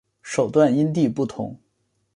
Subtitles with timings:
[0.23, 1.59] 手段因地不同。